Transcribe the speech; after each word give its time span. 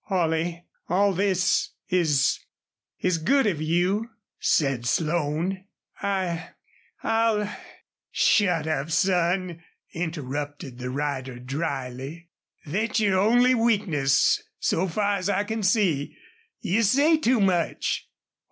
"Holley, 0.05 0.65
all 0.89 1.13
this 1.13 1.73
is 1.89 2.39
is 3.01 3.19
good 3.19 3.45
of 3.45 3.61
you," 3.61 4.09
said 4.39 4.87
Slone. 4.87 5.65
"I 6.01 6.53
I'll" 7.03 7.55
"Shut 8.11 8.65
up, 8.65 8.89
son," 8.89 9.63
interrupted 9.93 10.79
the 10.79 10.89
rider, 10.89 11.37
dryly. 11.37 12.31
"Thet's 12.65 12.99
your 12.99 13.19
only 13.19 13.53
weakness, 13.53 14.41
so 14.57 14.87
far 14.87 15.17
as 15.17 15.29
I 15.29 15.43
can 15.43 15.61
see. 15.61 16.15
You 16.61 16.81
say 16.81 17.17
too 17.17 17.39
much." 17.39 18.09